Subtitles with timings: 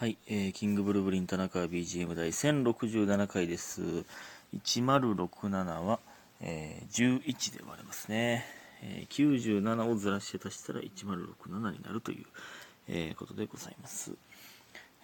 [0.00, 3.82] はい、えー、キングブルブリン田中 BGM 第1067回です。
[4.64, 6.00] 1067は、
[6.40, 8.46] えー、11で割れますね。
[8.82, 12.24] えー、97をずらして足したら1067になるという、
[12.88, 14.12] えーことでございます。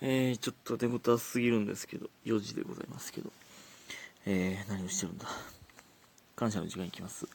[0.01, 3.31] えー、ちょっと手応えすぎるんですけど、4時でございますけど、
[4.25, 5.27] えー、何をしてるんだ？
[6.37, 7.27] 感謝の時間いきます。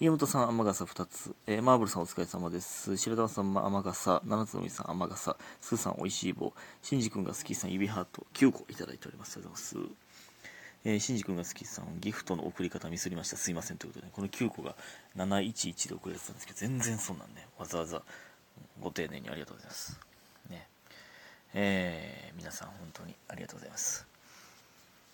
[0.00, 1.34] 家元さん、雨傘2つ。
[1.46, 2.94] えーマーブルさんお疲れ様です。
[2.98, 4.20] 白玉さん、雨傘。
[4.26, 5.34] 七つのみさん、雨傘。
[5.62, 6.52] スーさん、おいしい棒。
[6.82, 8.26] しんじくんが好きさん、指ハート。
[8.34, 9.38] 9個いただいております。
[9.38, 9.96] ありがとうございます。
[10.84, 13.38] えー、しんじくんが好きさん、ギフトの送り方ミスりました。
[13.38, 13.78] すいません。
[13.78, 14.76] ということで、この9個が
[15.16, 18.02] 711で送られてたんですけど、全然そんなんね、わざわざ
[18.78, 19.98] ご丁寧にありがとうございます。
[20.50, 20.68] ね。
[21.54, 24.06] えー、皆さん、本当にありがとうございます。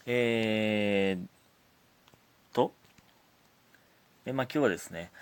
[0.04, 1.26] えー、
[2.52, 2.74] と、
[4.26, 5.12] えまあ、今日はですね、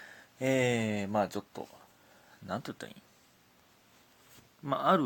[0.41, 1.69] えー、まあちょっと、
[2.47, 3.03] なんて言ったらいい
[4.63, 5.05] まあ、ある、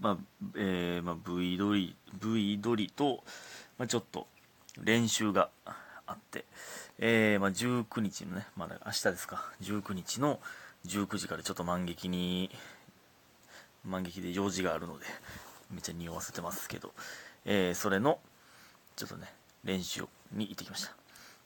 [0.00, 0.18] まあ、
[0.56, 3.24] えー、まあ、V 撮り、V 撮りと、
[3.76, 4.28] まあ、ちょっと
[4.80, 6.44] 練習があって、
[7.00, 10.38] えー、まあ、19日のね、まだ明日ですか、19日の
[10.86, 12.50] 19時からちょっと満劇に、
[13.84, 15.06] 満劇で用事があるので、
[15.72, 16.92] めっちゃ匂わせてますけど、
[17.44, 18.20] えー、それの、
[18.94, 19.26] ちょっとね、
[19.64, 20.99] 練習に行ってきました。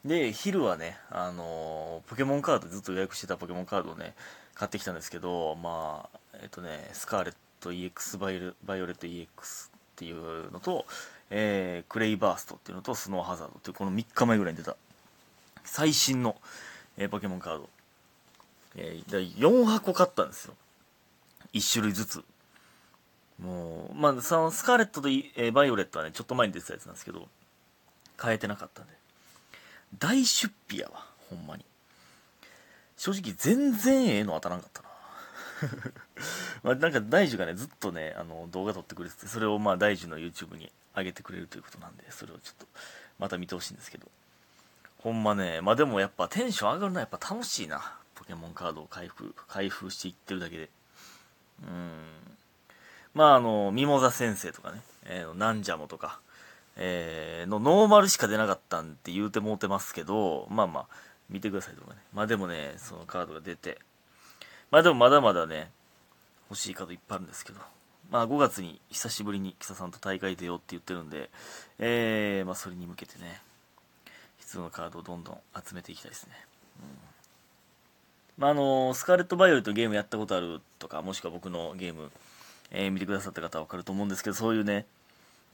[0.05, 4.15] で、昼はね、あのポケモンカード、ずっと予約してたポケモンカードをね、
[4.55, 10.85] 買ってきたんですけど、まあ、えっとね、スカーレット EX バイオレバイオレット EX っていうのと、
[11.31, 14.77] えークレイバーストっていうのと、スノーハザードっていう、この3日前ぐらいに出た、
[15.65, 16.37] 最新の、
[16.99, 17.69] えーポケモンカード。
[18.77, 20.55] えー、4箱買ったんですよ。
[21.55, 22.25] 1種類ずつ。
[23.41, 27.27] もう、まあ、そのスカーレットと、えーバイオレットはね、ちょっと前に出てたやつなんですけど、
[28.19, 29.04] 買えてなかったんで。
[29.99, 31.65] 大出費やわほんまに。
[32.97, 34.89] 正直全然ええの当たらんかったな。
[36.63, 42.67] まあなんか大樹がねずっとねあの動画撮ってくれててそれをまあ大樹の YouTube に上げてくれるということなんでそれをちょっと
[43.19, 44.07] また見てほしいんですけど。
[44.99, 47.99] ほんまねまあでもやっぱテンション上がるのはやっぱ楽しいな。
[48.15, 50.71] ポケモンカードを開封開封していってるだけで。
[51.63, 51.91] うん。
[53.13, 56.21] まああのミモザ先生とかね、えー、ナンジャモとか
[56.77, 60.87] えーのノーマルしか出なかったんって言うてもうてますけど、まあまあ、
[61.31, 62.01] 見てくださいとかね。
[62.13, 63.79] まあでもね、そのカードが出て、
[64.71, 65.71] まあでもまだまだね、
[66.51, 67.61] 欲しいカードいっぱいあるんですけど、
[68.11, 71.31] まあ5月に久しぶりにキサさんと大会出ようって言ってるんで、
[71.79, 73.41] えー、まあそれに向けてね、
[74.39, 76.33] 必要なカードをどんどん集めていきたいですね。
[76.81, 77.15] うん
[78.37, 82.11] まああの、スカーレット・バイオレットゲームやったことあるとか、もしくは僕のゲーム、
[82.71, 84.87] えー見てくださった方はわかると思うんですけど、そういうね、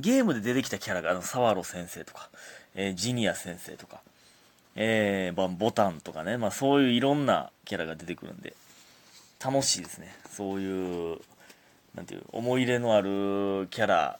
[0.01, 2.29] ゲームで出てきたキャラが、あの、サワロ先生とか、
[2.75, 4.01] えージニア先生とか、
[4.77, 8.55] えーボタンとかね、まあそういういろんなキャラが出てくるんで、
[9.45, 10.15] 楽しいですね。
[10.31, 11.19] そういう、
[11.95, 14.19] なんていう、思い入れのあるキャラ、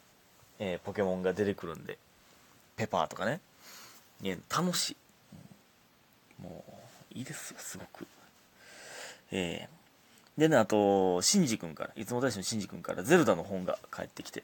[0.59, 1.97] えーポケモンが出てくるんで、
[2.77, 3.41] ペパーとかね、
[4.21, 6.41] ね楽しい。
[6.41, 6.63] も
[7.13, 8.07] う、いいですよ、すごく。
[9.31, 9.80] えー
[10.37, 14.43] でね、あと、シンジ君から、いつも大使のシンジ君から、ゼルダの本が帰ってきて、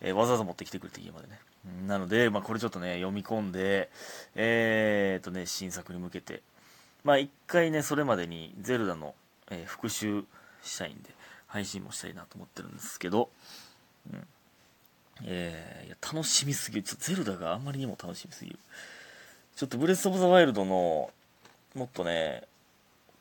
[0.00, 1.38] えーわざわざ持ってきてくれて家までね。
[1.86, 3.88] なので、まあ、これちょっとね、読み込んで、
[4.34, 6.42] えーっとね、新作に向けて、
[7.04, 9.14] まあ、一回ね、それまでにゼルダの、
[9.50, 10.24] えー復習
[10.62, 11.10] したいんで、
[11.46, 13.30] 配信もしたいなと思ってるんですけど、
[14.12, 14.26] うん。
[15.24, 16.82] えーいや楽しみすぎる。
[16.82, 18.58] ちょっとゼルダがあんまりにも楽しみすぎる。
[19.56, 21.10] ちょっとブレス・オブ・ザ・ワイルドの、
[21.74, 22.42] もっとね、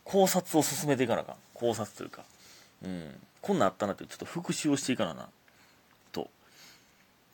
[0.04, 1.36] 考察を進めていかなあかん。
[1.59, 2.23] 考察というか。
[2.84, 3.19] うん。
[3.41, 5.29] こんなんあったなって、ちょっと復習をしていかなな、
[6.12, 6.29] と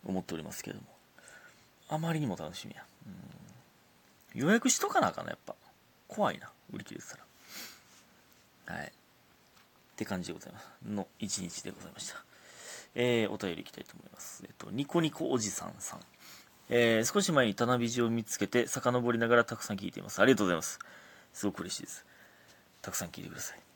[0.06, 0.88] 思っておりますけれども。
[1.90, 2.84] あまりにも楽しみや。
[3.06, 4.42] うん。
[4.42, 5.56] 予約しとかなあかんな、やっぱ。
[6.08, 8.78] 怖いな、売り切れてたら。
[8.78, 8.88] はい。
[8.88, 8.92] っ
[9.96, 10.68] て感じでございます。
[10.86, 12.24] の一日でございました。
[12.96, 14.44] えー、お便りいきたいと思います。
[14.46, 16.00] えっと、ニコニコおじさんさん。
[16.70, 20.22] えー、少し前に棚ビジを見つけて、遡りながらたくさん聞いています。
[20.22, 20.80] ありがとうございます。
[21.34, 22.06] すごく嬉しいです。
[22.82, 23.73] たくさん聞いてください。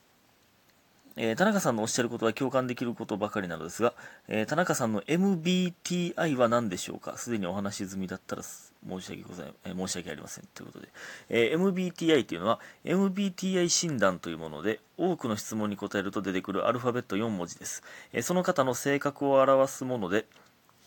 [1.20, 3.94] えー田中さんのおっしゃることは共感できることばかりなのですが、
[4.28, 7.18] えー田中さんの MBTI は何でしょうか？
[7.18, 10.46] すでにお話し済みだったら申し訳ござい、えー申し訳ありません。
[10.54, 10.90] ということで、
[11.30, 17.84] え MBTI というのは MBTI 診断というもので、多くの質問に答えると出てくるアルファベット4文字です。
[18.14, 20.26] えその方の性格を表すもので、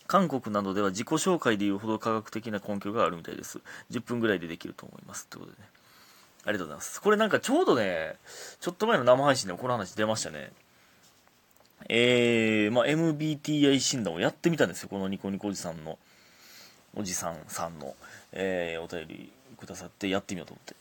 [0.06, 3.60] 韓国などでは自己紹介でいうほど科学的な根拠があるみたいです。
[3.90, 5.26] 10分ぐらいでできると思います。
[5.28, 5.68] ということでね。
[6.44, 7.00] ありがとうございます。
[7.00, 8.16] これなんかちょうどね、
[8.60, 10.52] ちょっと前の生配信でもこの話出ましたね。
[11.88, 14.88] えー、まあ、MBTI 診断をやってみたんですよ。
[14.88, 15.98] このニコニコおじさんの、
[16.94, 17.94] おじさんさんの、
[18.32, 20.76] えー、お便りくださってやってみようと思って。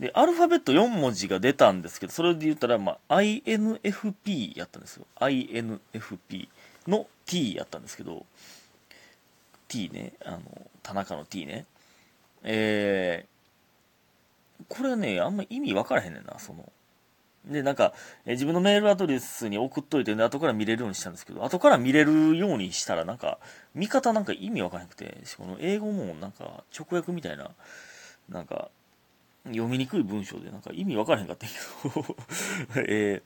[0.00, 5.06] で、アルファベット4文字が出たんですけど、それで言ったら、まあ、INFP やったんですよ。
[5.20, 6.48] INFP。
[6.88, 8.24] の T やったんですけど、
[9.68, 10.40] T ね、あの、
[10.82, 11.66] 田中の T ね。
[12.44, 13.35] えー、
[14.68, 16.72] これね、あんま意味分からへんねんな、その。
[17.46, 17.92] で、なんか、
[18.24, 23.38] え自分のメールアドレスに送っといて、ね、後から見れるようにしたんですけど、後から見れるようにしたら、なんか、
[23.74, 27.50] 見方なんか意味わからなくて、この英語もなんか、直訳みたいな、
[28.28, 28.70] なんか、
[29.44, 31.52] 読みにくい文章で、なんか意味わからへんかったけ
[31.88, 32.16] ど
[32.88, 33.22] え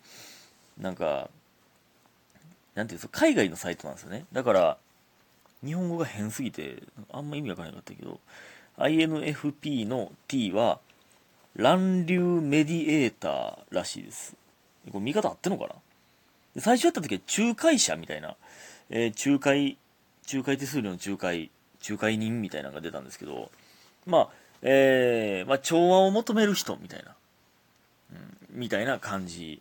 [0.79, 1.31] ー、なんか、
[2.75, 4.26] なんていうんですか、海外のサイトなんですよね。
[4.33, 4.79] だから、
[5.65, 8.21] 日本語が変すぎて、あんま意味わからへんかったけど、
[8.76, 10.81] INFP の T は、
[11.56, 14.35] 乱流メディエーターらしいです。
[14.91, 15.67] これ見方合ってんのか
[16.55, 16.61] な？
[16.61, 18.35] 最初やった時は仲介者みたいな、
[18.88, 19.76] えー、仲介、
[20.32, 21.50] 仲介手数料の仲介、
[21.88, 23.50] 仲介人みたいなのが出たんですけど、
[24.06, 24.29] まあ、
[24.62, 27.14] えー、まあ、調和を求める人みたいな、
[28.12, 29.61] うん、みたいな感じ。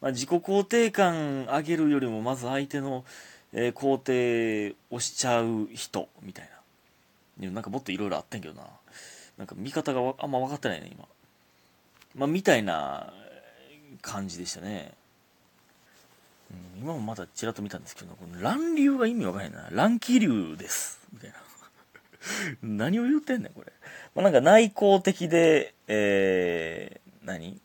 [0.00, 3.04] まあ、自己肯定感上げるよりも、まず相手の、
[3.52, 6.50] えー、肯定をしちゃう人みたい
[7.38, 7.50] な。
[7.50, 8.62] なんかもっといろいろあったんけどな。
[9.38, 11.06] なんか見方があんま分かってないね、今。
[12.14, 13.12] まあ、みたいな
[14.02, 14.92] 感じでしたね。
[16.50, 19.68] うん、今もまだちらっと見たんですけど、この乱流が意味わからへんな。
[19.70, 21.00] 乱気流です。
[21.12, 21.36] みたいな。
[22.62, 23.72] 何を言ってんねん、これ。
[24.14, 27.60] まあ、なんか内向的で、えー、何？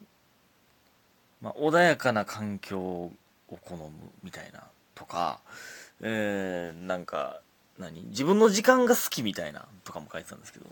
[1.41, 3.11] まあ、穏やかな環境を
[3.47, 3.91] 好む
[4.23, 4.63] みたいな
[4.95, 5.39] とか、
[6.01, 7.41] えー、なんか、
[7.77, 8.01] 何？
[8.07, 10.65] 自分の時間が好きみたいなとかも書いてたんですけど、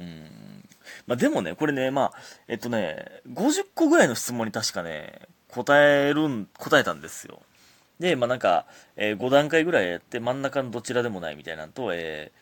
[0.00, 0.64] うん。
[1.06, 2.12] まあ、でもね、これね、まあ、
[2.48, 7.42] えっとね、50個ぐらいの質問に確かね、答えるん、答えたんですよ。
[8.00, 8.66] で、まあ、なんか、
[8.96, 12.40] えー、5段階ぐらいやって、真ん中のどちらでもないみたいなのと、えー、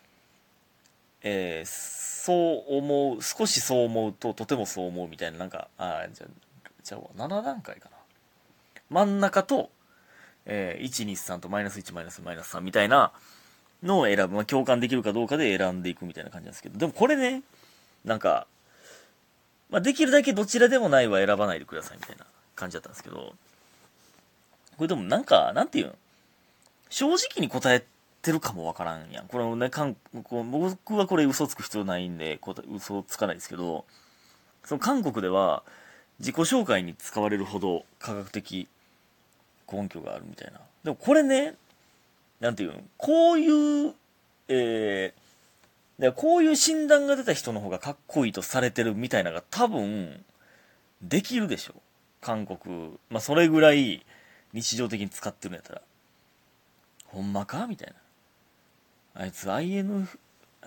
[1.23, 1.69] えー、
[2.25, 6.27] そう思う、少しそう思うと、とてもそう思うみたいな、なんか、あじゃ
[6.85, 7.97] じゃあ、7段階かな。
[8.89, 9.71] 真ん中と、
[10.47, 13.13] えー、1、2、3とマイナス1、マイナスマイナス3みたいな、
[13.83, 17.43] のを選ぶ、まあ、共感できるかどうかで選んでいくみたいな感じなんですけど、でもこれね、
[18.05, 18.47] なんか、
[19.71, 22.25] まあ、できるだけどちらでもないは選ばないでくださいみたいな
[22.57, 23.35] 感じだったんですけど、
[24.77, 25.93] これでもなんか、なんていうの？
[26.91, 27.85] 正直に答え
[28.23, 29.27] てるかもわからんやん。
[29.27, 32.41] これね、かんこう僕はこれ嘘つく必要ないんで、
[32.75, 33.85] 嘘つかないですけど、
[34.65, 35.63] その韓国では
[36.19, 38.69] 自己紹介に使われるほど科学的
[39.71, 40.61] 根拠があるみたいな。
[40.83, 41.55] でもこれね、
[42.41, 43.95] なんていうのこういう、
[44.49, 50.25] えー、でこういう診断が出た人の方がかっこいいとされてるみたいなのが多分、
[51.03, 51.75] できるでしょ。
[52.21, 52.99] 韓国。
[53.11, 54.05] まあ、それぐらい
[54.53, 55.83] 日常的に使ってるんやったら。
[57.07, 57.67] ほんまか？
[57.67, 57.95] みたい
[59.15, 59.23] な。
[59.23, 60.09] あいつ IN、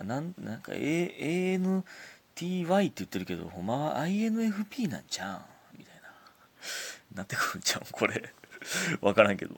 [0.04, 5.46] なん、なんか A、ANTY って言ってるけど、ほんまは INFP なんちゃん
[5.78, 6.02] みたいな。
[7.16, 8.34] なってくるんちゃんこれ。
[9.02, 9.56] わからんけど。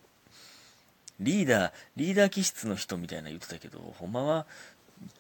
[1.20, 4.46] リーダー、リーダー気質の人みたいな言ってたけど、ほんまは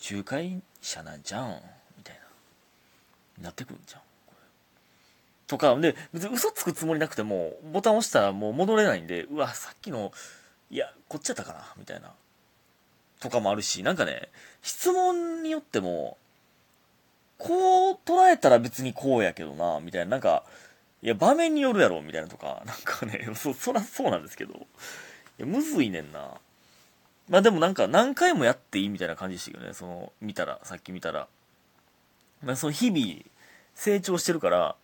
[0.09, 1.61] 仲介者なんちゃん
[1.97, 2.15] みたい
[3.37, 3.43] な。
[3.45, 4.01] なってくるんちゃん
[5.47, 10.11] とか、で、別に嘘つくつもりなくても、ボタン押したらもう戻れないんで、うわ、さっきの、
[10.69, 12.11] いや、こっちやったかなみたいな。
[13.19, 14.29] とかもあるし、なんかね、
[14.61, 16.17] 質問によっても、
[17.37, 20.43] こう捉えたら別にこうやけどな、みたいな、なんか、
[21.01, 24.67] いや、場面によるやろ、みたいなとか、なんかね、 そ、そらそうなんですけど、
[25.37, 26.35] や、むずいねんな。
[27.29, 31.27] まあでもなんか何回もやっていいみたいな感じでしたけどね、その、見たら、さっき見たら。
[32.43, 33.23] まあその日々、
[33.75, 34.75] 成長してるから、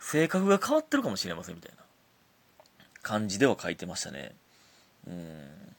[0.00, 1.84] 性格が変わってるかもしれませんみたいな
[3.02, 4.34] 感じでは書いてましたね。
[5.06, 5.76] うん。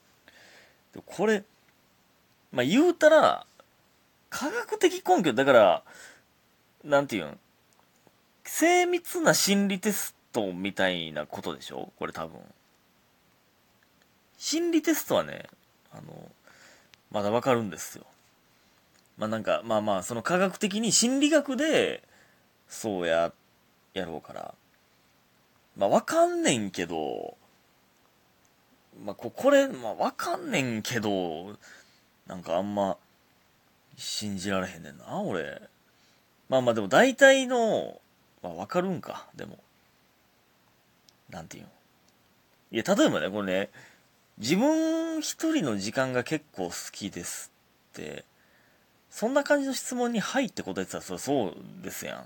[1.06, 1.44] これ、
[2.52, 3.46] まあ言うたら、
[4.30, 5.84] 科学的根拠、だから、
[6.84, 7.40] なんていうん
[8.44, 11.94] 精密な心理テストみたいなことでしょ？
[11.98, 12.42] これ多分。
[14.46, 15.46] 心理テストはね、
[15.90, 16.30] あの、
[17.12, 18.06] まだわかるんですよ。
[19.18, 22.04] まあなんか、まあまあ、その科学的に心理学で、
[22.68, 23.32] そうや、
[23.94, 24.54] やろうから。
[25.78, 27.38] まあわかんねんけど、
[29.06, 31.58] まあこ、これ、まあわかんねんけど、
[32.28, 32.98] なんかあんま、
[33.96, 35.62] 信じられへんねんな、俺。
[36.50, 38.02] まあまあでも大体の、
[38.42, 39.58] まあわかるんか、でも。
[41.30, 41.70] なんていうの。
[42.74, 43.70] いや、例えばね、これね、
[44.44, 47.50] 自分一人の時間が結構好きです
[47.94, 48.26] って、
[49.10, 52.18] そんな感じの質問に「はい」って答えてたらそれそうですやん。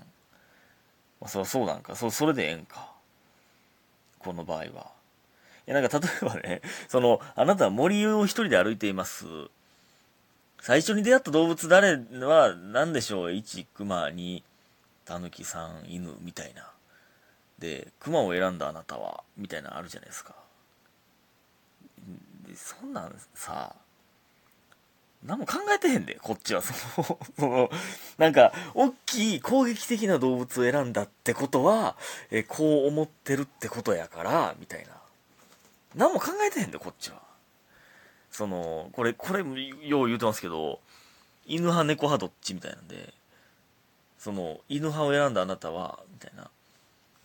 [1.20, 1.94] まあ、そりゃそうなんか。
[1.94, 2.92] そそれでええんか。
[4.18, 4.64] この場合は。
[4.64, 6.60] いや、なんか例えばね、
[6.90, 9.24] その、あなたは森を一人で歩いています。
[10.60, 14.42] 最初に出会った動物誰は何でしょう ?1、熊、2、
[15.04, 16.68] タヌキ、3、犬、みたいな。
[17.60, 20.47] で、熊を選んだあなたは、みたいなのあるじゃないですか。
[22.58, 23.74] そんなんさ
[25.24, 26.62] 何も考えてへんでこっちは。
[26.62, 26.72] そ
[27.02, 27.70] のその
[28.18, 31.96] なんか大きい攻撃的な動物を選んだってことは
[32.30, 34.92] えこう思ってるってことやからみたいな。
[35.94, 37.22] 何も考えてへんでこっちは。
[38.30, 40.80] そのこれこれよう言うてますけど
[41.46, 43.14] 犬派猫派どっちみたいなんで
[44.18, 46.50] その犬派を選んだあなたはみたいな。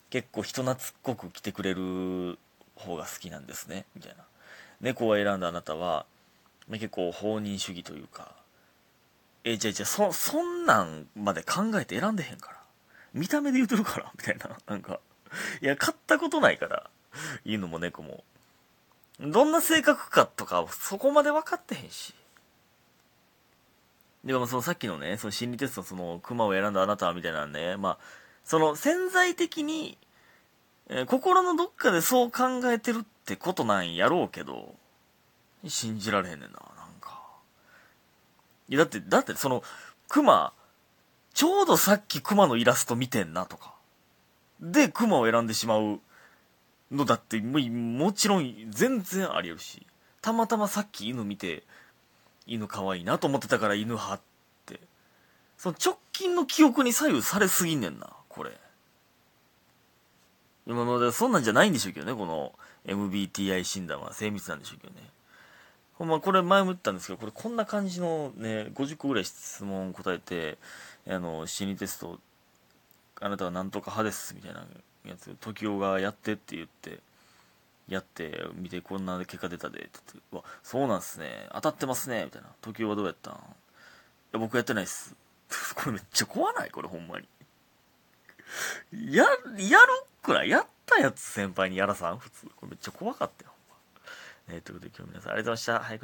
[0.09, 2.37] 結構人懐っこく来てくれる
[2.75, 4.23] 方が好きなんですねみたいな。
[4.83, 6.05] 猫を選んだあなたは
[6.67, 8.31] ま結構放任主義というか
[9.43, 12.57] えじゃあじゃあそそんなんまで考えて選んでへんから
[13.13, 14.99] 見た目で言うてるからみたいななんか
[15.61, 16.89] いや買ったことないから
[17.45, 18.23] 犬も猫も。
[19.19, 22.13] どんな性格かとかそこまで分かってへんし。
[24.23, 27.97] でもそのさっきのねその心理テストのそのクマを選んだあなたみたいなねまあ
[28.43, 29.97] その潜在的に、
[30.89, 34.75] えー、心のどっかでそう考えてるっってことなんやろうけど
[35.69, 36.59] 信じられへんねんな、なん
[36.99, 37.21] か。
[38.67, 39.63] いや、だって、だってその、
[40.09, 40.51] 熊、
[41.33, 43.73] ちょうどさっき熊のイラスト見てんなとか。
[44.59, 45.99] で、熊を選んでしまう
[46.91, 49.87] のだって、ももちろん全然あり得るし。
[50.21, 51.63] たまたまさっき犬見て、
[52.45, 54.21] 犬可愛いなと思ってたから犬派っ
[54.65, 54.81] て。
[55.57, 58.51] その直近の記憶に左右されすぎんねんな、これ。
[60.65, 62.53] 今までそんなんじゃないんでしょうけどね、この
[62.85, 65.09] MBTI 診断は精密なんでしょうけどね。
[65.95, 70.57] ほんまこれ前も言ったんですけどこれこんな感じのね50個ぐらい質問答えて
[71.07, 72.19] あの心理テスト
[73.21, 74.65] あなたは何とか派ですみたいな
[75.05, 76.99] やつ時雄がやってって言って
[77.87, 83.37] やって見てこんな結果出たでって言って「わそうなんすね当たってますね」みたいな「時雄はどうやったん?」い
[84.33, 85.15] や僕やってないっす
[85.75, 86.71] これめっちゃ怖ない？
[86.71, 87.27] これほんまに
[88.91, 89.87] ややる
[90.23, 92.17] くらいやったやつ先輩にやらさん？
[92.17, 92.47] 普通。
[92.47, 93.51] これめっちゃ怖かったよ。
[94.49, 95.79] えー、ということで今日皆さんありがとうございました。
[95.79, 96.01] 早く